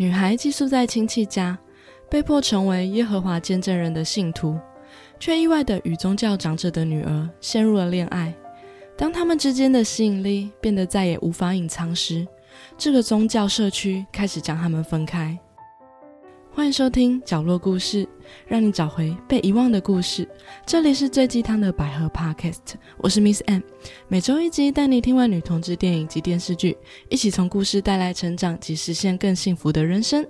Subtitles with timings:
[0.00, 1.58] 女孩寄宿在亲戚家，
[2.08, 4.56] 被迫成为耶和华见证人的信徒，
[5.18, 8.32] 却意外的与宗教长者的女儿陷入了恋爱。
[8.96, 12.24] 当他们之间的吸引力变得再也无法隐藏时，
[12.76, 15.36] 这个宗教社区开始将他们分开。
[16.50, 18.06] 欢迎收听角落故事，
[18.46, 20.28] 让你找回被遗忘的故事。
[20.66, 23.60] 这里是最鸡汤的百合 Podcast，我是 Miss M，
[24.08, 26.76] 每周一集带你听完女同志电影及电视剧，
[27.08, 30.26] 一起从故事带来成长及实现更幸福的人生。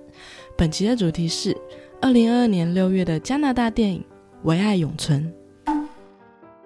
[0.55, 1.57] 本集的主题是
[1.99, 3.99] 二零二二年六月的加拿大电影
[4.43, 5.33] 《唯爱永存》。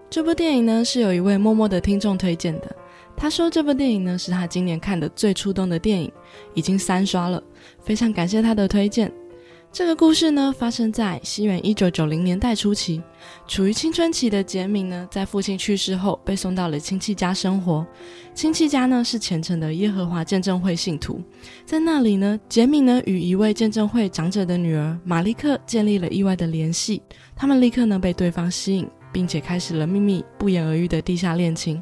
[0.10, 2.76] 这部电影呢是有一位默默的听众推荐的，
[3.16, 6.12] 他说这部电影呢是他今年看的最触动的电影，
[6.54, 7.42] 已经三刷了，
[7.80, 9.12] 非常感谢他的推荐。
[9.74, 13.02] 这个故事呢，发生在西元一九九零年代初期。
[13.48, 17.84] 处于青春期的杰敏呢，在父亲去世后被送到了亲戚家生活。
[18.36, 21.20] 亲戚家呢是虔诚的耶和华见证会信徒，
[21.66, 27.02] 在那里呢，杰敏呢与一位见证会长者的女儿玛丽克建立了意外的联系。
[27.36, 31.82] 他们立刻呢被对方吸引，并且开始了秘密不言而喻的地下恋情。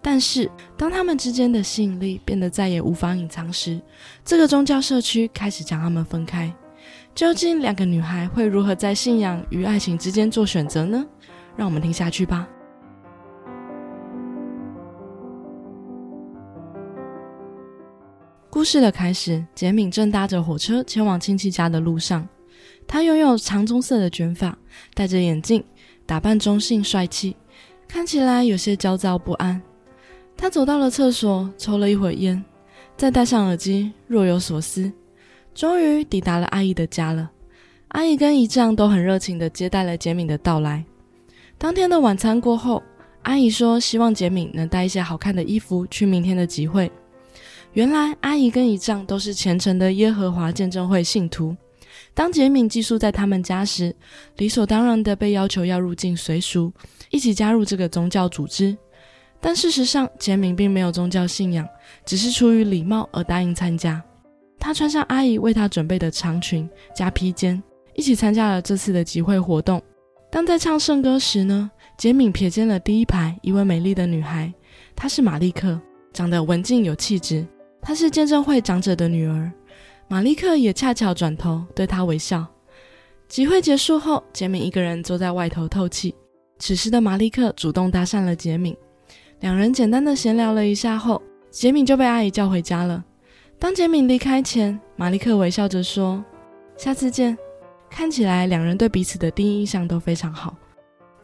[0.00, 3.80] 但是，当他们之间的吸引力变得再也无法隐藏时，
[4.24, 6.54] 这个宗教社区开始将他们分开。
[7.14, 11.06] 究竟两个女孩会如何在信仰与爱情之间做选择呢？
[11.56, 12.48] 让我们听下去吧。
[18.50, 22.26] 故事的开始，杰敏正搭着火车前往亲戚家的路上。
[22.86, 24.56] 他拥有长棕色的卷发，
[24.92, 25.62] 戴着眼镜，
[26.04, 27.36] 打扮中性帅气，
[27.86, 29.62] 看起来有些焦躁不安。
[30.36, 32.44] 他走到了厕所，抽了一会烟，
[32.96, 34.92] 再戴上耳机，若有所思。
[35.54, 37.30] 终于抵达了阿姨的家了。
[37.88, 40.84] 阿姨跟姨丈都很热情地接待了杰敏的到来。
[41.56, 42.82] 当天的晚餐过后，
[43.22, 46.90] 阿姨说希望杰敏能带一些好看的衣服去明天的集会。
[47.72, 51.56] 原来阿姨跟姨丈都是虔诚的耶和华见证会信徒。
[52.12, 53.94] 当杰敏寄宿在他们家时，
[54.36, 56.72] 理所当然地被要求要入境随俗，
[57.10, 58.76] 一起加入这个宗教组织。
[59.40, 61.66] 但事实上，杰敏并没有宗教信仰，
[62.04, 64.02] 只是出于礼貌而答应参加。
[64.64, 66.66] 他穿上阿姨为他准备的长裙
[66.96, 67.62] 加披肩，
[67.94, 69.78] 一起参加了这次的集会活动。
[70.30, 74.50] 当在唱圣歌时呢，杰敏瞥见了第一排一位美丽的女孩，
[74.96, 75.78] 她是玛丽克，
[76.14, 77.46] 长得文静有气质。
[77.82, 79.52] 她是见证会长者的女儿。
[80.08, 82.46] 玛丽克也恰巧转头对她微笑。
[83.28, 86.14] 集会结束后，杰敏一个人坐在外头透气。
[86.58, 88.74] 此时的玛丽克主动搭讪了杰敏，
[89.40, 93.04] 两人简单的闲聊了一下后，杰敏就被阿姨叫回家了。
[93.64, 96.22] 当杰敏离开前，马利克微笑着说
[96.76, 97.34] ：“下次见。”
[97.88, 100.54] 看起来两人对彼此的第一印象都非常好。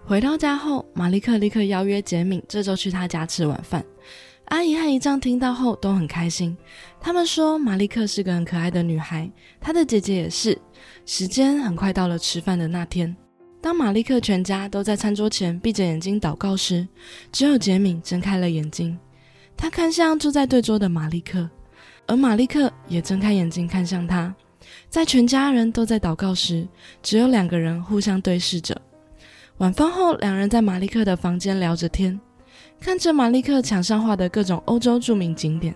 [0.06, 3.84] 回到家后，马利克立刻邀约杰敏这周去他家吃晚饭。
[4.46, 6.56] 阿姨和姨丈听到后都很开心，
[6.98, 9.30] 他们说马利克是个很可爱的女孩，
[9.60, 10.58] 她的姐姐也是。
[11.04, 13.14] 时间很快到了吃饭的那天，
[13.60, 16.88] 当马利克全家都在餐桌前闭着眼睛祷告时，
[17.30, 18.98] 只有杰敏睁开了眼睛。
[19.58, 21.46] 他看向坐在对桌的马利克。
[22.06, 24.34] 而马利克也睁开眼睛看向他，
[24.88, 26.66] 在全家人都在祷告时，
[27.02, 28.80] 只有两个人互相对视着。
[29.58, 32.18] 晚饭后，两人在马利克的房间聊着天，
[32.80, 35.74] 看着马利克墙上画的各种欧洲著名景点。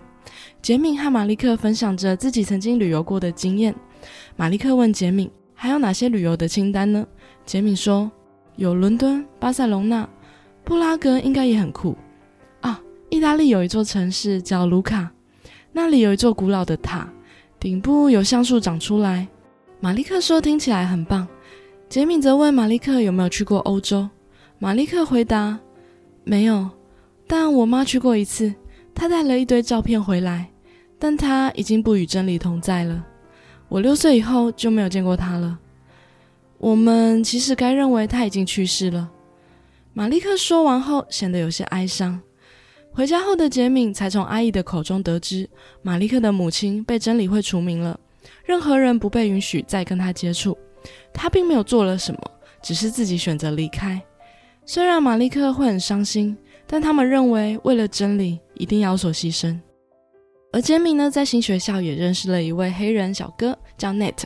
[0.61, 3.73] 杰敏和马利克分享着自己曾经旅游过的经验。
[4.35, 7.05] 马利克问杰敏：“还有哪些旅游的清单呢？”
[7.45, 8.11] 杰敏说
[8.57, 10.09] ：“有伦敦、巴塞隆纳、
[10.63, 11.95] 布拉格，应该也很酷
[12.61, 12.81] 啊。
[13.09, 15.09] 意大利有一座城市叫卢卡。”
[15.77, 17.05] 那里有一座古老的塔，
[17.59, 19.27] 顶部有橡树长出来。
[19.81, 21.27] 马利克说：“听起来很棒。”
[21.89, 24.09] 杰敏则问马利克有没有去过欧洲。
[24.57, 25.59] 马利克回答
[26.23, 26.69] ：“没有，
[27.27, 28.55] 但我妈去过一次，
[28.93, 30.49] 她带了一堆照片回来，
[30.97, 33.05] 但她已经不与真理同在了。
[33.67, 35.59] 我六岁以后就没有见过她了。
[36.57, 39.11] 我们其实该认为她已经去世了。”
[39.91, 42.21] 马利克说完后，显得有些哀伤。
[42.95, 45.49] 回家后的杰敏才从阿姨的口中得知，
[45.81, 47.99] 马利克的母亲被真理会除名了，
[48.45, 50.57] 任何人不被允许再跟他接触。
[51.13, 52.21] 他并没有做了什么，
[52.63, 54.01] 只是自己选择离开。
[54.65, 59.59] 虽然马利克会很伤心，但他们认为为了真理一定要有所牺牲。
[60.53, 64.23] 而杰米呢，在新学校也认识了一位黑人小哥，叫 Net，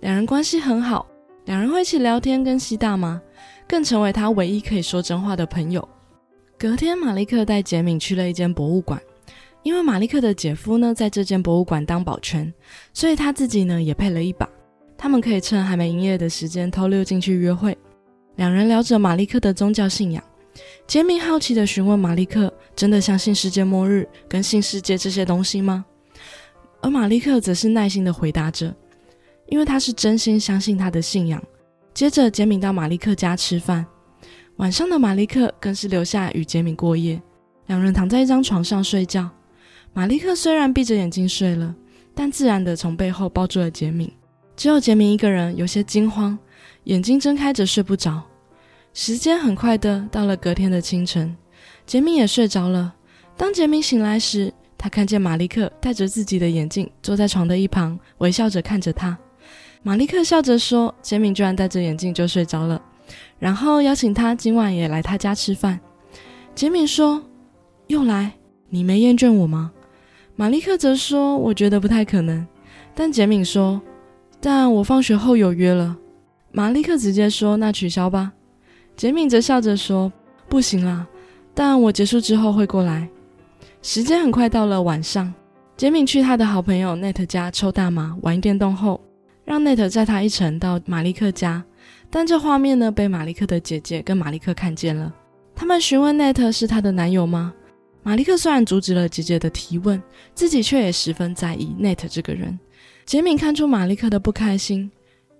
[0.00, 1.06] 两人关系很好，
[1.46, 3.18] 两人会一起聊天跟吸大麻，
[3.66, 5.88] 更成为他唯一可以说真话的朋友。
[6.62, 9.02] 隔天，马利克带杰敏去了一间博物馆，
[9.64, 12.54] 因为马利克的姐夫呢在这间博物馆当保全，
[12.94, 14.48] 所以他自己呢也配了一把。
[14.96, 17.76] 他们可以趁还没营业的时间偷溜进去约会。
[18.36, 20.22] 两人聊着马利克的宗教信仰，
[20.86, 25.84] 杰敏好奇地询问马利克：“真的相信世界末日跟新世界这些东西吗？”
[26.80, 28.72] 而马利克则是耐心的回答着，
[29.48, 31.42] 因为他是真心相信他的信仰。
[31.92, 33.84] 接着，杰敏到马利克家吃饭，
[34.56, 37.20] 晚上的马利克更是留下与杰敏过夜，
[37.66, 39.28] 两人躺在一张床上睡觉。
[39.92, 41.74] 马利克虽然闭着眼睛睡了，
[42.14, 44.10] 但自然的从背后抱住了杰敏。
[44.54, 46.38] 只有杰敏一个人有些惊慌，
[46.84, 48.22] 眼睛睁开着睡不着。
[48.94, 51.34] 时间很快的到了隔天的清晨，
[51.86, 52.94] 杰敏也睡着了。
[53.36, 59.18] 当杰敏醒来时，他看见马利克戴着自己的眼镜坐在床的一旁，微笑着看着他。
[59.82, 62.80] 马利克笑着说：“杰敏居然戴着眼镜就睡着了。”
[63.38, 65.80] 然后邀请他今晚也来他家吃饭。
[66.54, 67.22] 杰敏说
[67.88, 68.32] ：“又来？
[68.68, 69.72] 你没厌倦我吗？”
[70.36, 72.46] 马利克则说：“我觉得不太可能。”
[72.94, 73.80] 但杰敏说
[74.40, 75.96] ：“但我放学后有约了。”
[76.52, 78.32] 马利克直接说：“那取消吧。”
[78.96, 80.12] 杰敏则笑着说
[80.48, 81.06] ：“不行啦，
[81.54, 83.08] 但我结束之后会过来。”
[83.82, 85.32] 时间很快到了晚上，
[85.76, 89.00] 杰敏去他的好朋友 Net 家抽大麻、玩电动后，
[89.44, 91.64] 让 Net 载他一程到马利克家。
[92.14, 95.10] 但这画面呢，被马利克的姐姐跟马利克看见了。
[95.54, 97.54] 他们询问 Net 是他的男友吗？
[98.02, 100.00] 马利克虽然阻止了姐姐的提问，
[100.34, 102.58] 自己却也十分在意 Net 这个人。
[103.06, 104.90] 杰敏看出马利克的不开心，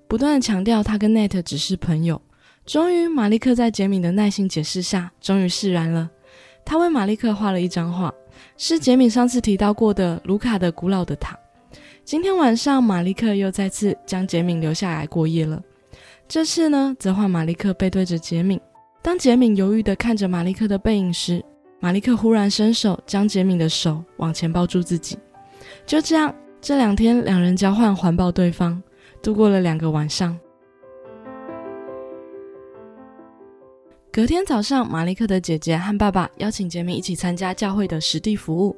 [0.08, 2.19] 不断的强调他跟 Net 只是朋友。
[2.64, 6.08] 终于，马利克在杰敏的耐心解释下，终于释然了。
[6.64, 8.10] 他为马利克画了一张画，
[8.56, 11.38] 是杰敏上次提到过的卢卡的古老的塔。
[12.02, 15.62] 今天晚上，马利克又再次将杰敏留下来过夜了。
[16.32, 18.58] 这次呢，则换马利克背对着杰敏。
[19.02, 21.44] 当杰敏犹豫地看着马利克的背影时，
[21.79, 25.19] 马利克忽然伸手将杰敏的手往前抱住自己。
[25.84, 28.82] 就这样，这两天两人交换环抱对方，
[29.23, 30.34] 度过了两个晚上。
[34.11, 38.75] 隔天早上，马利克的姐姐和爸爸邀请杰敏一起参加教会的实地服务。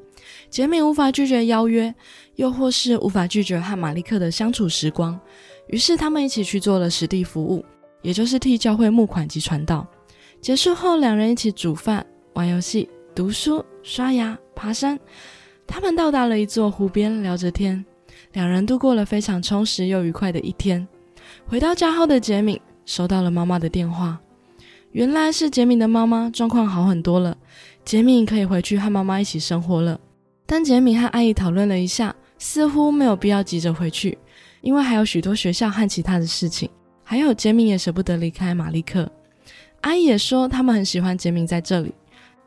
[0.51, 1.95] 杰敏无法拒绝邀约，
[2.35, 5.21] 又或是无法拒绝和马利克的相处时光，
[5.69, 7.65] 于是他们一起去做了实地服务，
[8.03, 9.87] 也就是替教会募款及传道。
[10.41, 14.99] 结束后，两人一起煮饭、玩游戏、读书、刷牙、爬山。
[15.67, 17.83] 他们到达了一座湖边，聊着天，
[18.33, 20.87] 两人度过了非常充实又愉快的一天。
[21.47, 24.21] 回到家后的杰敏收到了妈妈的电话。
[24.93, 27.37] 原来是杰敏的妈妈状况好很多了，
[27.85, 29.99] 杰敏可以回去和妈妈一起生活了。
[30.47, 34.19] 但杰敏和阿姨讨论了一下，似乎没有必要急着回去，
[34.65, 36.69] 因为还有许多学校和其他的事情，
[37.05, 39.09] 还有杰敏也舍不得离开马利克。
[39.83, 41.95] 阿姨也说他们很喜欢杰敏在这里，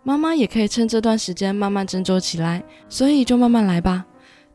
[0.02, 4.04] 妈妈也可以趁这段时间慢慢振作起来，所以就慢慢来吧。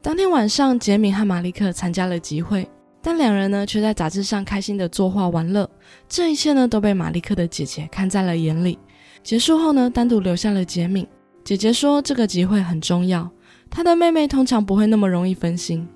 [0.02, 2.68] 当天晚上，杰敏和马利克参加了集会。
[3.00, 5.68] 但两人呢，却在杂志上开心的作画玩乐。
[6.08, 8.78] 这一切呢，都被马利克的姐姐看在了眼里。
[9.22, 11.06] 结束后呢，单独留下了杰敏。
[11.44, 13.30] 姐姐说，这个集会很重要，
[13.70, 15.86] 她的妹妹通常不会那么容易分心。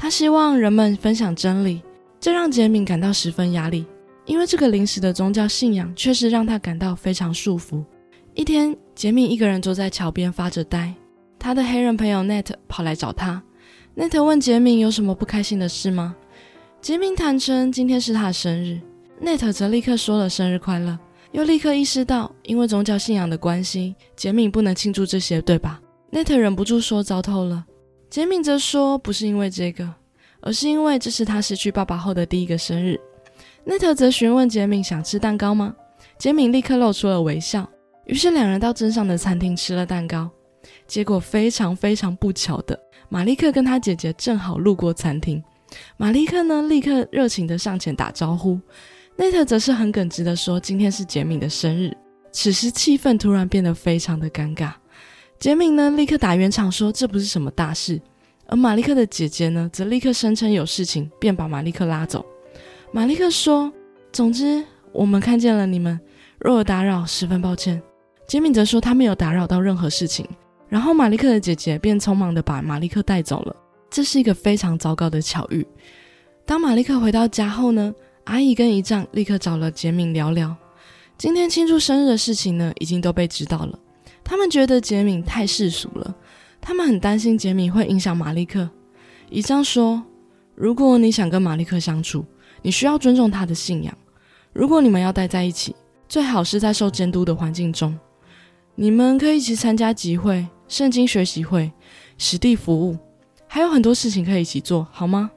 [0.00, 1.82] 他希望人们分享真理，
[2.20, 3.84] 这让杰敏感到十分压力，
[4.26, 7.84] 因为这个临时的宗教信仰确实让他感到非常束缚。
[8.32, 10.94] 一天，杰敏一个人坐在桥边发着呆，
[11.36, 13.42] 他的黑人朋友 Net 跑来找他。
[13.96, 16.14] Net 问杰敏有什么不开心的事吗？
[16.80, 18.80] 杰米坦诚今天是他的生日
[19.20, 20.96] ，Net 则立刻说了生日快乐，
[21.32, 25.80] 又立刻意识到因为宗教信仰的关系，杰敏不能庆祝这些，对吧
[26.12, 27.66] ？Net 忍不住说糟透了，
[28.10, 29.88] 杰敏则说不是因为这个，
[30.40, 32.98] 而是因为这是他失去爸爸后的第一个生日。
[33.66, 35.74] Net 则询问杰敏想吃蛋糕吗？
[36.18, 37.68] 杰敏立刻露出了微笑，
[38.06, 40.28] 于是两人到镇上的餐厅吃了蛋糕。
[40.86, 42.78] 结果非常非常不巧的，
[43.10, 45.42] 马利克跟他姐姐正好路过餐厅。
[45.98, 48.58] 马利克呢，立刻热情地上前打招呼。
[49.16, 51.94] 内特则是很耿直地说：“今天是杰敏的生日。”
[52.32, 54.72] 此时气氛突然变得非常的尴尬。
[55.38, 58.00] 杰敏呢，立刻打圆场说：“这不是什么大事。”
[58.46, 62.26] 而马利克的姐姐呢，则立刻声称有事情，便把马利克拉走。
[62.92, 63.72] 马利克说
[64.12, 66.00] ：“总之，我们看见了你们，
[66.40, 67.80] 若有打扰，十分抱歉。”
[68.26, 70.26] 杰敏则说：“他没有打扰到任何事情。”
[70.68, 73.54] 然后马利克的姐姐便匆忙的把马利克带走了。
[73.88, 75.64] 这是一个非常糟糕的巧遇。
[76.44, 80.54] 当马利克回到家后呢，阿姨跟姨丈立刻找了杰敏聊聊。
[81.16, 83.78] 今天庆祝生日的事情呢，已经都被知道了。
[84.28, 86.14] 他们觉得杰敏太世俗了，
[86.60, 88.68] 他们很担心杰敏会影响马利克。
[89.30, 90.02] 姨丈说
[90.54, 92.22] ：“如果你想跟马利克相处，
[92.60, 93.96] 你需要尊重他的信仰。
[94.52, 95.74] 如果你们要待在一起，
[96.10, 97.98] 最好是在受监督的环境中。
[98.74, 101.72] 你们可以一起参加集会、圣经学习会、
[102.18, 102.98] 实地服务。”
[103.48, 105.30] 还有很多事情可以一起做，好吗？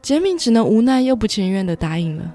[0.00, 2.34] 杰敏只能无奈又不情愿的答应了。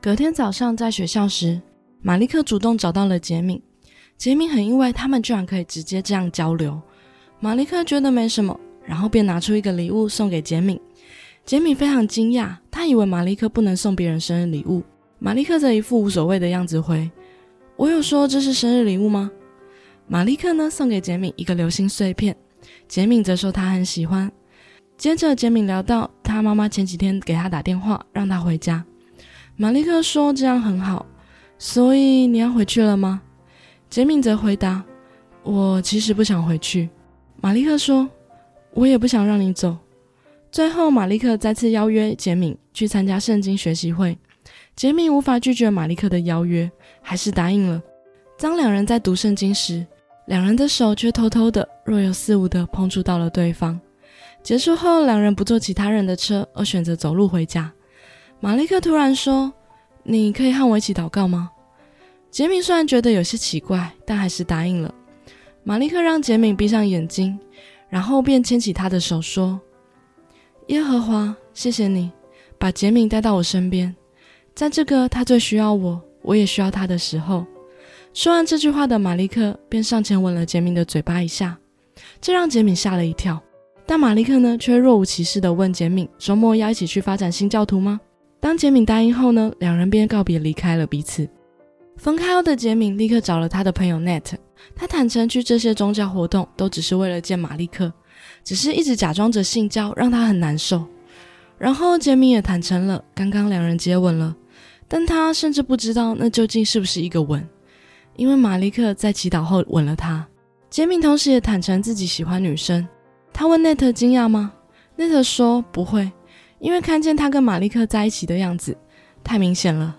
[0.00, 1.60] 隔天早上在学校时，
[2.06, 3.58] 马利克主动找到了杰敏。
[4.18, 6.78] 杰敏很意外，他们居然可以直接这样交流，
[7.40, 10.78] 马利克觉得没什么，然后便拿出一个礼物送给杰敏。
[11.46, 14.82] 杰敏非常惊讶，他以为马利克不能送别人生日礼物。
[15.18, 17.10] 马利克则一副无所谓的样子回
[17.76, 19.30] ：“我有说这是生日礼物吗？”
[20.06, 22.36] 马利克呢，送给杰敏一个流星碎片，
[22.86, 24.30] 杰敏则说他很喜欢。
[24.98, 28.84] 接着，杰敏聊到他妈妈前几天给他打电话，让他回家。
[29.56, 31.06] 马利克说这样很好，
[31.58, 33.22] 所以你要回去了吗？
[33.88, 34.82] 杰敏则回答
[35.44, 36.88] ：“我其实不想回去。”
[37.40, 38.08] 马利克说
[38.74, 39.76] ：“我也不想让你走。”
[40.50, 44.16] 最后，马利克再次邀约杰敏去参加圣经学习会，
[44.76, 46.70] 杰敏无法拒绝马利克的邀约，
[47.00, 47.82] 还是答应了。
[48.38, 49.86] 当两人在读圣经时，
[50.26, 53.80] 两人的手却偷偷的、若有似无的碰触到了对方。
[54.42, 57.72] 结束后，两人不坐其他人的车，而选择走路回家。
[58.40, 59.52] 马利克突然说
[60.04, 61.50] ：“你可以和我一起祷告吗？”
[62.30, 64.92] 杰米虽然觉得有些奇怪，但还是答应了。
[65.62, 67.38] 马利克让杰米闭上眼睛，
[67.88, 69.60] 然后便牵起他的手说
[70.68, 72.10] ：“耶和华，谢谢你
[72.58, 73.94] 把杰米带到我身边，
[74.54, 77.46] 在这个他最需要我，我也需要他的时候。”
[78.12, 81.58] 说完这句话的马利克便上前吻了杰米的嘴巴一下，
[82.20, 83.40] 这让杰米吓了一跳。
[83.86, 88.00] 但马利克呢，却若无其事地问杰米：“周末要一起去发展新教徒吗？”
[88.44, 91.26] 当杰敏答应后呢，两人便告别，离开了彼此。
[91.96, 94.34] 分开后的杰敏立刻找了他的朋友 Net，
[94.76, 97.90] 他坦诚去这些宗教活动都只是为了见马利克，
[98.44, 100.84] 只是一直假装着性交，让他很难受。
[101.56, 104.36] 然后杰敏也坦诚了，刚刚两人接吻了，
[104.86, 107.42] 但他甚至不知道那究竟是不是一个吻，
[108.16, 110.22] 因为马利克在祈祷后吻了他。
[110.68, 112.86] 杰敏同时也坦诚自己喜欢女生。
[113.32, 114.52] 他问内特惊讶吗？
[114.96, 116.12] 内特说不会，
[116.64, 118.74] 因为看见他跟马利克在一起的样子
[119.22, 119.94] 太明显了。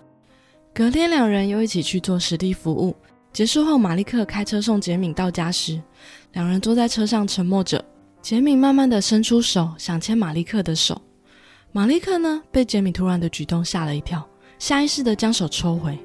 [0.74, 2.92] 隔天，两人又一起去做实地服务。
[3.32, 5.80] 结束后，马利克开车送杰敏到家时，
[6.32, 7.82] 两人坐在车上沉默着。
[8.20, 11.00] 杰敏慢慢的伸出手想牵马利克的手，
[11.70, 15.96] 马利克呢被杰敏突然的举动吓了一跳，下意识的将手抽回。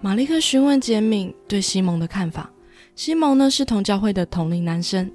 [0.00, 2.48] 马利克询问杰敏对西蒙的看法。
[2.94, 5.10] 西蒙呢是同教会的同龄男生。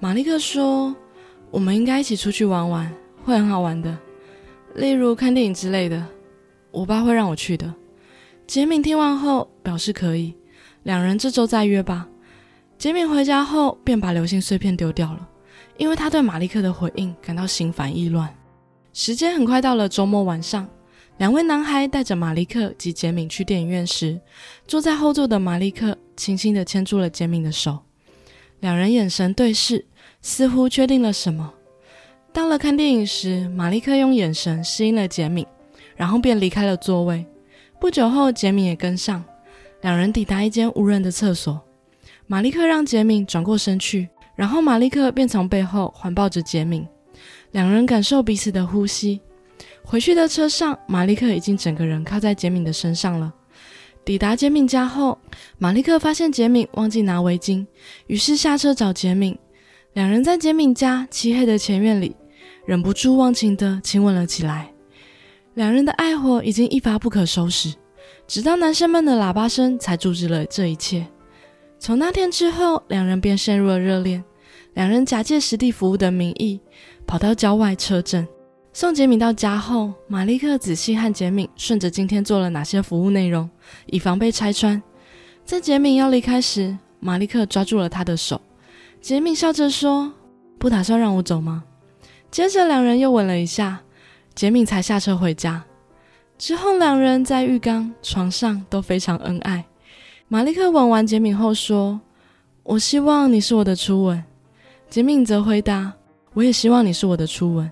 [0.00, 0.92] 马利克说
[1.52, 2.92] ：“我们应该一起出去玩玩，
[3.24, 3.96] 会很好玩的，
[4.74, 6.06] 例如看电影之类的。
[6.70, 7.72] 我爸会让我去的。”
[8.46, 10.34] 杰敏听完后表示可以，
[10.82, 12.08] 两人这周再约吧。
[12.76, 15.28] 杰敏回家后便把流星碎片丢掉了，
[15.78, 18.28] 因为他对马利克的回应感到心烦意乱。
[18.92, 20.68] 时间很快到了周末晚上，
[21.18, 24.20] 两位男孩带着马利克及杰敏去电影院时，
[24.66, 27.78] 坐在后座的马利克轻轻地牵住了杰敏的手。
[28.60, 29.86] 两人眼神对视，
[30.20, 31.54] 似乎确定了什么。
[32.34, 35.46] 到了看电影时，马利克用眼神吸引了杰敏，
[35.94, 37.24] 然后便离开了座位。
[37.80, 39.22] 不久后，杰敏也跟上。
[39.82, 41.60] 两人抵达一间无人的厕所，
[42.26, 46.84] 马利克让杰敏转过身去，然后马利克便从背后环抱着杰敏。
[47.52, 49.20] 两人感受彼此的呼吸。
[49.84, 53.32] 回去的车上，马利克已经整个人靠在杰敏的身上了。
[54.04, 55.16] 抵达杰敏家后，
[55.56, 57.64] 马利克发现杰敏忘记拿围巾，
[58.08, 59.38] 于是下车找杰敏。
[59.92, 62.16] 两人在杰敏家漆黑的前院里，
[62.66, 64.70] 忍不住忘情的亲吻了起来。
[65.54, 67.74] 两人的爱火已经一发不可收拾，
[68.26, 71.06] 直到男生们的喇叭声才阻止了这一切。
[71.78, 74.24] 从那天之后，两人便陷入了热恋。
[74.72, 76.60] 两人假借实地服务的名义，
[77.06, 78.26] 跑到郊外车震。
[78.72, 83.48] 送杰敏到家后，马利克仔细和杰敏顺着今天做了哪些服务内容，
[83.86, 84.82] 以防被拆穿。
[85.44, 88.40] 在杰敏要离开时，马利克抓住了他的手。
[89.00, 90.12] 杰敏笑着说
[90.58, 91.62] ：“不打算让我走吗？”
[92.34, 93.80] 接着两人又吻了一下，
[94.34, 95.62] 杰敏才下车回家。
[96.36, 99.64] 之后两人在浴缸、床上都非常恩爱。
[100.26, 102.00] 马利克吻完杰敏后说
[102.64, 104.20] ：“我希望你是我的初吻。”
[104.90, 105.92] 杰敏则回答
[106.34, 107.70] ：“我也希望你是我的初吻。”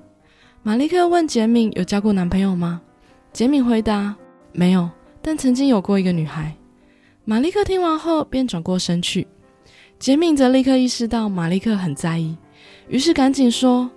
[0.62, 2.80] 马利克问杰敏有交过男朋友吗？
[3.32, 4.14] 杰敏回答
[4.52, 4.88] 没有，
[5.20, 6.54] 但曾经有过一个女孩。
[7.24, 9.26] 马利克听完后便转过身去，
[9.98, 12.36] 杰敏则立刻意识到马利克很在意，
[12.86, 13.90] 于是赶紧说：“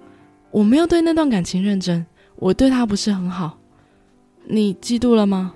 [0.56, 2.06] 我没有对那段感情认真，
[2.38, 3.58] 我对他不是很好。
[4.46, 5.54] 你嫉妒了吗？”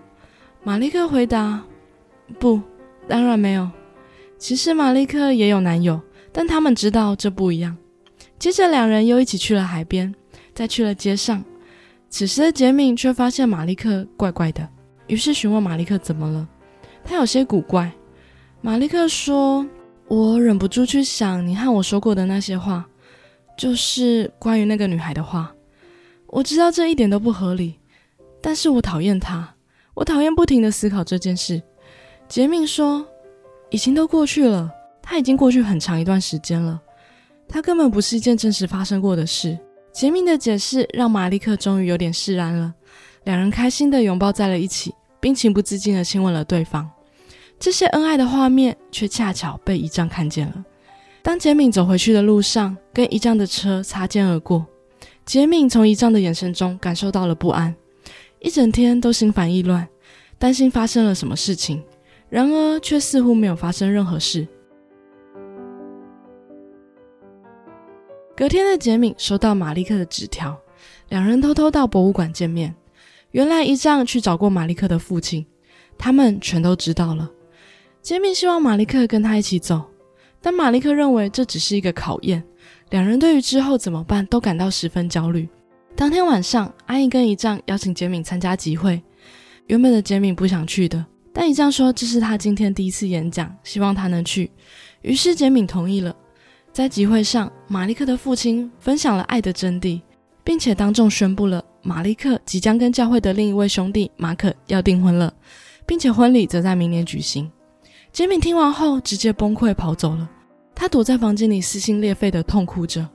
[0.62, 1.64] 马利克回答
[2.38, 2.60] ：“不，
[3.08, 3.72] 当然没有。
[4.38, 6.02] 其实马利克也有男友，
[6.34, 7.78] 但他们知道这不一样。”
[8.38, 10.14] 接着两人又一起去了海边。
[10.54, 11.42] 再去了街上，
[12.10, 14.68] 此时的杰敏却发现马利克怪怪的，
[15.08, 16.46] 于是询问马利克怎么了。
[17.06, 17.90] 他有些古怪。
[18.60, 19.66] 马利克说
[20.10, 22.86] ：“我忍不住去想你和我说过的那些话，
[23.60, 25.54] 就是关于那个女孩的话。
[26.28, 27.78] 我知道这一点都不合理，
[28.42, 29.54] 但是我讨厌她，
[29.94, 31.62] 我讨厌不停的思考这件事。”
[32.30, 33.06] 杰明说
[33.70, 36.80] ：“已经都过去了，他已经过去很长一段时间了。
[37.50, 39.60] 它根本不是一件真实发生过的事。
[39.92, 42.74] 杰明的解释让马利克终于有点释然了，
[43.26, 46.90] 两人开心地拥抱在了一起，并情不自禁地亲吻了对方。
[47.60, 50.64] 这些恩爱的画面却恰巧被姨丈看见了。
[51.30, 54.66] 当杰敏走回去的路上，跟姨丈的车擦肩而过，
[55.28, 57.76] 杰敏从姨丈的眼神中感受到了不安，
[58.40, 59.88] 一整天都心烦意乱，
[60.40, 61.84] 担心发生了什么事情，
[62.30, 64.48] 然而却似乎没有发生任何事。
[68.36, 70.60] 隔天的杰敏收到马利克的纸条，
[71.10, 72.74] 两人偷偷到博物馆见面。
[73.30, 75.46] 原来姨丈去找过马利克的父亲，
[75.96, 77.30] 他们全都知道了。
[78.02, 79.89] 杰敏希望马利克跟他一起走，
[80.42, 82.44] 但马利克认为这只是一个考验。
[82.90, 85.48] 两人对于之后怎么办都感到十分焦虑。
[85.96, 89.02] 当天晚上，阿姨跟姨丈邀请杰敏参加集会。
[89.68, 94.50] 原本的杰敏不想去的，但姨丈说这是他今天第一次演讲，希望他能去。
[95.02, 96.16] 于是杰敏同意了。
[96.72, 100.02] 在集会上，马利克的父亲分享了爱的真谛，
[100.44, 105.34] 并且当众宣布了马利克即将跟教会的另一位兄弟马可要订婚了，
[105.86, 107.52] 并且婚礼则在明年举行。
[108.12, 110.30] 杰米听完后直接崩溃跑走了。
[110.76, 113.08] 他躲在房间里撕心裂肺的痛哭着。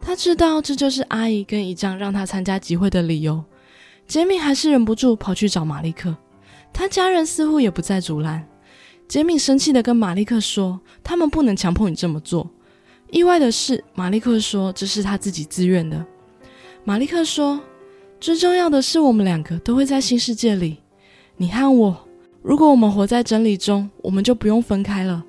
[0.00, 3.42] 他知道这就是阿姨跟姨丈让他参加集会的理由。
[4.06, 6.14] 杰米还是忍不住跑去找马利克。
[6.72, 8.46] 他家人似乎也不再阻拦。
[9.06, 12.50] 杰米生气地跟马利克说：“他们不能强迫你这么做。”
[13.10, 16.04] 意外的是，马利克说这是他自己自愿的。
[16.84, 17.60] 马利克说
[18.18, 20.78] ：“最重要的是，我们两个都会在新世界里，
[21.36, 22.08] 你和我。”
[22.44, 25.24] 如果我们活在真理中，我们就不用分开了。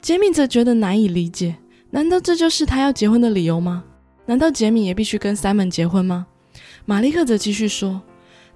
[0.00, 1.54] 杰米则觉得难以理解，
[1.90, 3.84] 难道这就是他要结婚的理由吗？
[4.24, 6.26] 难道杰米也必须跟 Simon 结婚吗？
[6.86, 8.00] 马利克则继续说：“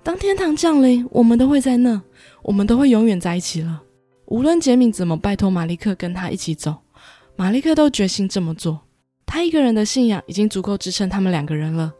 [0.02, 2.00] 当天堂降临，我们都会在那，
[2.42, 3.82] 我们都会永远在一起了。
[4.28, 6.74] 无论杰米怎么拜托马利克跟他一起走，
[7.36, 8.80] 马利克都决心这么做。
[9.26, 11.92] 他一个人的信仰已经足够支撑他们两个人了。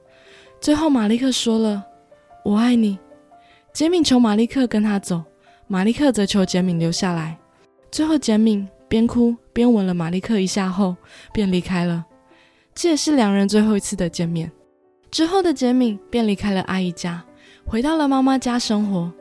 [0.62, 1.84] 最后，马利克说了
[2.42, 2.98] ：‘我爱你。’
[3.74, 5.22] 杰米求马利克跟他走。”
[5.66, 7.38] 马利克则求杰敏留下来，
[7.90, 10.94] 最后杰敏边哭边吻了马利克一下后
[11.32, 12.04] 便离开了。
[12.74, 14.50] 这也是两人最后一次的见面。
[15.10, 17.24] 之后的杰敏便离开了阿姨家，
[17.64, 19.12] 回到了妈妈家生活。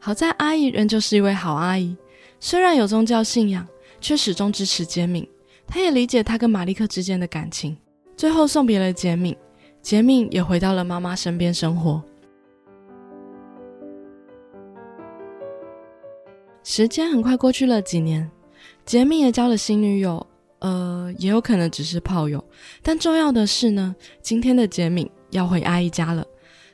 [0.00, 1.96] 好在阿姨仍旧是一位好阿姨，
[2.40, 3.66] 虽然有宗教信仰，
[4.00, 5.26] 却始终支持杰敏。
[5.66, 7.76] 她也理解他跟马利克之间的感情。
[8.16, 9.36] 最后送别了杰敏，
[9.80, 12.02] 杰敏也回到了妈妈身边生活。
[16.64, 18.28] 时间很快过去了几年，
[18.86, 20.26] 杰米也交了新女友，
[20.60, 22.42] 呃，也有可能只是炮友。
[22.82, 26.24] 但重要的是呢，今天的杰米要回阿姨家了。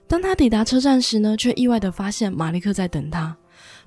[0.06, 3.36] 当他抵达车站时呢，却意外的发现马利克在等他。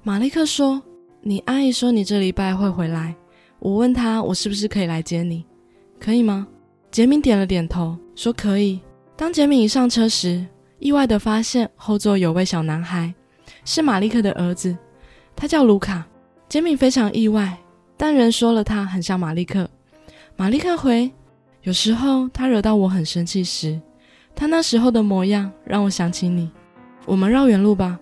[0.04, 0.84] 马利克说
[1.24, 3.16] ：“你阿姨说你这礼拜会回来。”
[3.60, 5.46] 我问他：“我是不是可以来接你？
[6.02, 6.46] 可以吗？”
[6.92, 8.82] 杰米点了点头，说：“可以。”
[9.16, 10.46] 当杰米一上车时，
[10.80, 13.14] 意外的发现后座有位小男孩，
[13.64, 14.78] 是马利克的儿子。
[15.36, 16.06] 他叫卢卡，
[16.48, 17.58] 杰米非常意外，
[17.98, 19.70] 但人说了他很像马利克。
[20.36, 21.12] 马利克回
[21.64, 23.80] ：“有时候他惹到我很生气时，
[24.36, 26.50] 他那时候的模样让我想起你。”
[27.06, 28.00] 我们绕远路吧。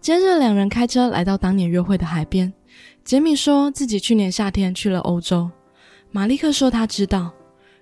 [0.00, 2.52] 接着两人开车来到当年约会的海边。
[3.04, 5.50] 杰米说自己去年夏天去了欧洲。
[6.10, 7.32] 马利克说他知道，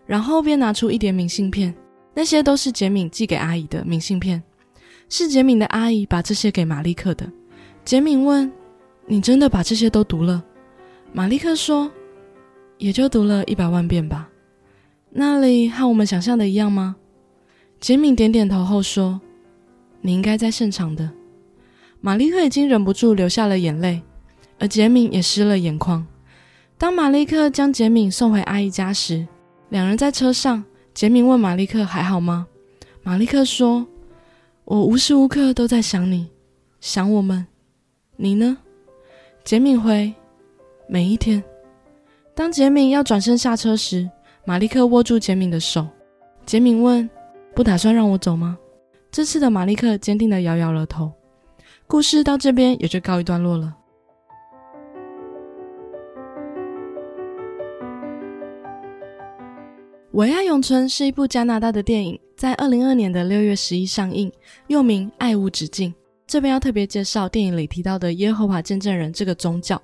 [0.06, 1.74] 然后便拿出一叠明信片，
[2.14, 4.42] 那些都是杰米寄给阿姨的明信片，
[5.08, 7.30] 是杰米的阿姨把这些给马利克的。
[7.84, 8.50] 杰米问。
[9.06, 10.42] 你真的把这些都读了？
[11.12, 11.90] 马利克说
[12.78, 14.28] ：“也就读了一百万遍吧。”
[15.10, 16.96] 那里和我们想象的一样吗？
[17.80, 19.20] 杰敏点点头后说
[20.00, 21.10] ：“你应该在现场的。”
[22.00, 24.02] 马利克已经忍不住流下了眼泪，
[24.58, 26.06] 而杰敏也湿了眼眶。
[26.78, 29.26] 当马利克将杰敏送回阿姨家时，
[29.68, 30.64] 两人在车上。
[30.94, 32.46] 杰敏问马利克还好吗？
[33.02, 33.86] 马利克说
[34.64, 36.28] ：“我无时无刻都在想你，
[36.80, 37.46] 想我们。
[38.16, 38.58] 你呢？”
[39.44, 40.12] 杰敏回
[40.88, 41.42] ：“每一天。”
[42.34, 44.08] 当杰敏要转身下车时，
[44.44, 45.86] 马利克握住杰敏的手。
[46.46, 47.08] 杰敏问
[47.54, 48.56] ：“不打算让我走吗？”
[49.10, 51.12] 这次的马利克坚定地摇摇了头。
[51.86, 53.66] 故事到这边也就告一段落了。
[60.12, 64.32] 《唯爱永存》是一部加拿大的电影，在二零二年的六月十一上映，
[64.68, 65.90] 又名《爱无止境》。
[66.32, 69.78] 这边要特别介绍电影里提到的耶和华见证人这个宗教，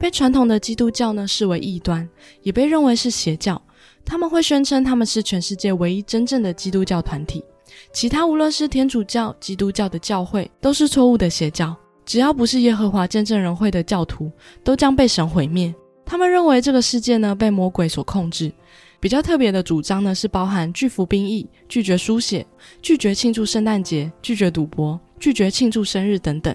[0.00, 2.08] 被传统的基督教呢视为异端，
[2.42, 3.62] 也被认为是邪教。
[4.04, 7.44] 他们会宣称他们是全世界唯一真正的基督教团体，
[7.92, 11.72] 其他无论是天主教、基督教的教会都是错误的邪教。
[12.04, 14.28] 只要不是耶和华见证人会的教徒，
[14.64, 15.72] 都将被神毁灭。
[16.04, 18.52] 他们认为这个世界呢被魔鬼所控制，
[18.98, 22.44] 比较特别的主张呢，是包含拒服兵役、拒绝书写、
[22.82, 26.54] 拒绝庆祝圣诞节、拒绝赌博、拒绝庆祝生日等等。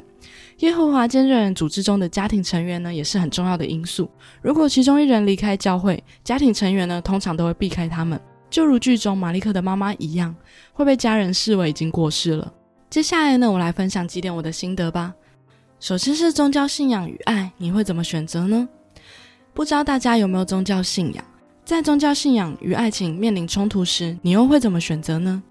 [0.57, 4.09] 耶和华见证人组织中的家庭成员呢，也是很重要的因素。
[4.41, 10.35] 如果其中一人离开教会，家庭成员呢，通常都会避开他们，就如剧中马利克的妈妈一样，
[10.73, 12.51] 会被家人视为已经过世了。
[12.89, 15.13] 接下来呢，我来分享几点我的心得吧。
[15.79, 18.67] 首先是宗教信仰与爱，你会怎么选择呢？
[19.53, 21.23] 不知道大家有没有宗教信仰？
[21.63, 25.41] 在宗教信仰与爱情面临冲突时，你又会怎么选择呢？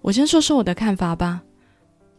[0.00, 1.42] 我先说说我的看法吧。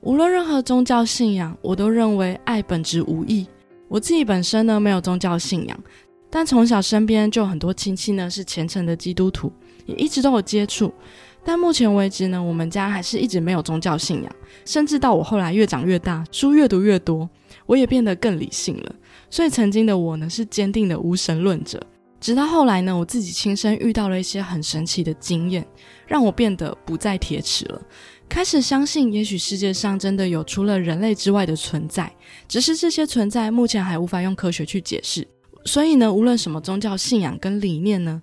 [0.04, 3.48] 无论任何宗教信仰，我都认为爱本质无异。
[3.88, 5.80] 我自己本身呢没有宗教信仰，
[6.30, 9.50] 但从小身边就有很多亲戚呢是虔诚的基督徒，
[9.86, 10.94] 也一直都有接触。
[11.42, 14.36] 但目前为止呢，我们家还是一直没有宗教信仰，
[14.66, 17.30] 甚至到我后来越长越大，书越读越多，
[17.66, 18.94] 我也变得更理性了。
[19.30, 21.82] 所以曾经的我呢是坚定的无神论者。
[22.20, 25.66] 直到后来呢，我自己亲身遇到了一些很神奇的经验，
[26.08, 27.82] 让我变得不再铁齿了，
[28.30, 32.12] 开始相信，也许世界上真的有除了人类之外的存在，
[32.48, 35.28] 只是这些存在目前还无法用科学去解释。
[35.66, 38.22] 所以呢，无论什么宗教信仰跟理念呢，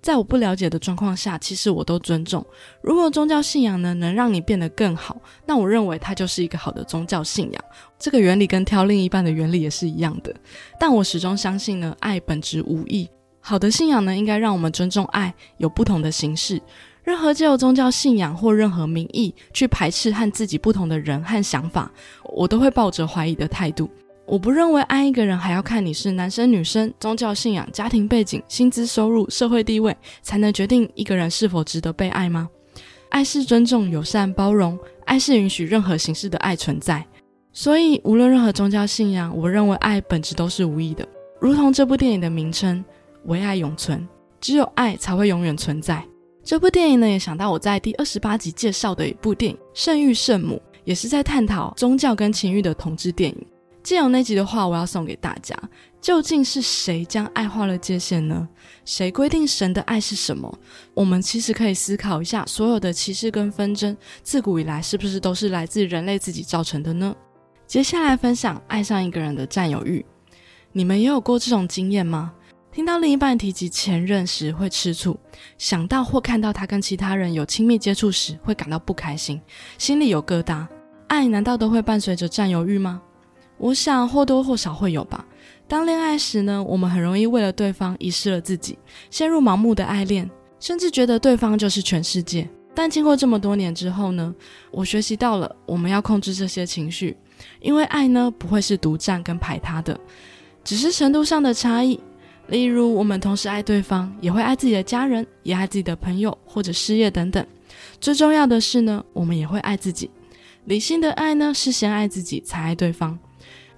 [0.00, 2.46] 在我不了解的状况下，其实我都尊重。
[2.80, 7.64] 如果宗教信仰呢能让你变得更好，那我认为它就是一个好的宗教信仰。
[7.98, 10.34] 这个原理跟挑另一半的原理也是一样的。
[10.78, 13.08] 但我始终相信呢，爱本质无异。
[13.40, 16.62] 好的信仰呢，应该让我们尊重爱有不同的形式。
[17.10, 21.90] 任何借由宗教信仰或任何名义去排斥和自己不同的人和想法，
[22.22, 23.90] 我都会抱着怀疑的态度。
[24.26, 32.48] 我不认为爱一个人还要看你是男生女生、宗教信仰、家庭背景、薪资收入、社会地位，才能决定一个人是否值得被爱吗？
[33.08, 37.04] 爱是尊重、友善、包容，爱是允许任何形式的爱存在。
[37.52, 41.04] 所以，无论任何宗教信仰，我认为爱本质都是无意的，
[41.40, 42.84] 如同这部电影的名称。
[43.24, 44.08] 唯爱永存，
[44.40, 46.02] 只有爱才会永远存在。
[46.50, 53.46] 这部电影呢，也想到我在第二十八集介绍的一部电影《圣域圣母》，也是在探讨宗教跟情欲的同志电影。
[53.84, 55.56] 借由那集的话，我要送给大家：
[56.00, 58.48] 究竟是谁将爱画了界限呢？
[58.84, 60.52] 谁规定神的爱是什么？
[60.92, 67.14] 我们其实可以思考一下，所有的歧视跟纷争，自古以来是不是都是来自人类自己造成的呢？
[67.68, 70.04] 接下来分享爱上一个人的占有欲，
[70.72, 72.32] 你们也有过这种经验吗？
[72.72, 75.18] 听到另一半提及前任时会吃醋，
[75.58, 79.40] 想到或看到他跟其他人有亲密接触时会感到不开心，
[79.76, 80.64] 心里有疙瘩。
[81.08, 83.02] 爱难道都会伴随着占有欲吗？
[83.58, 85.26] 我想或多或少会有吧。
[85.66, 88.78] 当恋爱时呢，我们很容易为了对方遗失了自己，
[89.10, 90.30] 陷入盲目的爱恋，
[90.60, 92.48] 甚至觉得对方就是全世界。
[92.72, 94.32] 但经过这么多年之后呢，
[94.70, 97.16] 我学习到了我们要控制这些情绪，
[97.60, 99.98] 因为爱呢不会是独占跟排他的，
[100.62, 101.98] 只是程度上的差异。
[102.50, 107.46] 例如，我们同时爱对方，也会爱自己的家人，也爱自己的朋友或者事业等等。
[108.00, 110.10] 最重要的是呢，我们也会爱自己。
[110.64, 113.16] 理性的爱呢，是先爱自己，才爱对方，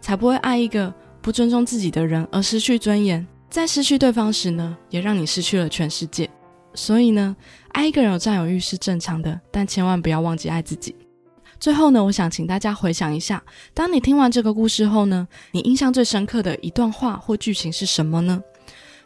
[0.00, 3.26] 才不会爱一个不尊重自己的人而失去尊严。
[3.50, 6.28] 在失去对方时呢，也让你失去了全世界。
[6.74, 7.36] 所以呢，
[7.72, 10.96] 爱一个人有占有欲是正常的，但千万不要忘记爱自己。
[11.60, 13.42] 最后呢，我想请大家回想一下，
[13.74, 18.42] 当你听完这个故事后呢，你印象最深刻的一段话或剧情是什么呢？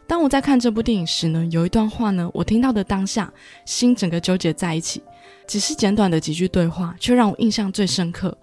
[0.07, 3.31] 当我在看这部电影时呢，有一段话呢，我听到的当下，
[3.65, 5.03] 心整个纠结在一起。
[5.45, 8.35] 只是简短的几句对话，却让我印象最深刻。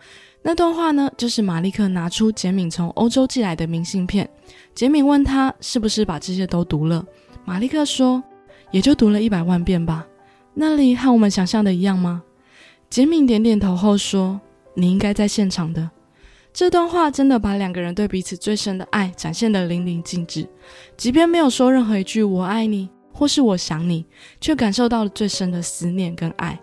[0.43, 4.29] 那段话呢，就是马利克拿出简敏从欧洲寄来的明信片。
[4.75, 7.05] 简敏问他是不是把这些都读了，
[7.47, 8.23] 马利克说，
[8.71, 10.07] 也就读了一百万遍吧。
[10.53, 12.23] 那里和我们想象的一样吗？
[12.91, 14.39] 简敏点点头后说，
[14.75, 15.91] 你应该在现场的。
[16.55, 20.49] 这段话真的把两个人对彼此最深的爱展现得淋漓尽致，
[20.97, 24.07] 即便没有说任何一句“我爱你”或是“我想你”，
[24.41, 26.57] 却感受到了最深的思念跟爱。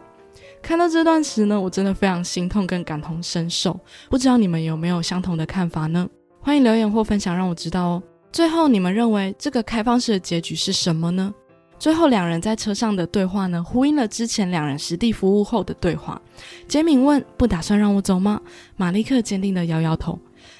[0.61, 3.77] 看到这段时呢，我真的非常心痛跟感同身受。
[4.09, 6.07] 不知道你们有没有相同的看法呢？
[6.39, 8.03] 欢迎留言或分享，让我知道哦。
[8.31, 11.33] 最后，你们认为这个开放式的结局是什么呢？
[11.81, 16.21] 最后两人在车上的对话呢，呼应了之前两人实地服务后的对话。
[16.67, 18.39] 杰敏问：“不打算让我走吗？”
[18.77, 20.19] 马利克坚定地摇摇头。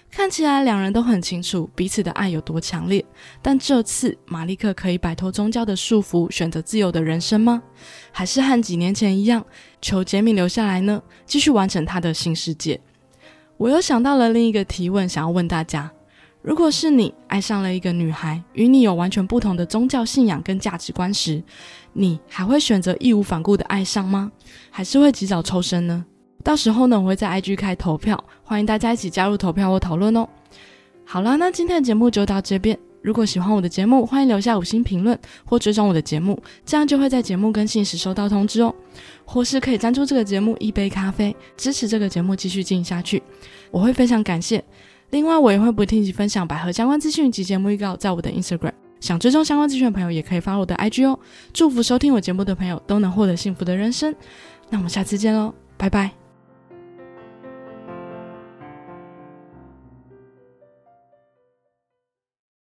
[0.10, 3.06] 看起来两人都很清楚彼此的爱有多强烈。
[3.40, 7.62] 但这次马利克可以摆脱宗教的束缚，选择自由的人生吗？
[8.12, 9.46] 还是和几年前一样，
[9.80, 11.00] 求杰敏留下来呢？
[11.28, 12.82] 继续完成他的新世界？
[13.58, 15.92] 我又想到了另一个提问，想要问大家。
[16.42, 21.42] 如果是你爱上了一个女孩，与你有完全不同的宗教信仰跟价值观时，
[21.94, 24.32] 你还会选择义无反顾的爱上吗？
[24.72, 26.04] 还是会及早抽身呢？
[26.44, 30.28] 到时候呢，我会在 IG 开投票，欢迎大家一起加入投票或讨论哦。
[31.06, 38.74] 好啦，那今天的节目就到这边，如果喜欢我的节目，欢迎留下五星评论或追踪我的节目，这样就会在节目更新时收到通知哦。
[39.26, 43.22] 或是可以赞助这个节目一杯咖啡，支持这个节目继续进行下去，
[43.70, 44.64] 我会非常感谢。
[45.12, 48.72] 另外，我也会不定期分享百合相关资讯及节目预告在我的 Instagram。
[49.00, 51.20] 想追踪相关资讯的朋友，也可以发我的 IG 哦。
[51.52, 54.16] 祝福收听我节目的朋友都能获得幸福的人生。
[54.70, 56.21] 那我们下次见喽，拜拜。